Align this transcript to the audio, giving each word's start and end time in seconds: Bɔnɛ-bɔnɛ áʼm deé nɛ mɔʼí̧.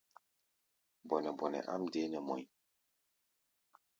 Bɔnɛ-bɔnɛ 1.07 1.59
áʼm 1.73 1.83
deé 1.91 2.05
nɛ 2.09 2.19
mɔʼí̧. 2.27 2.49